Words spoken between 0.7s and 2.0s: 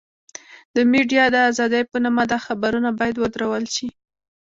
د ميډيا د ازادۍ په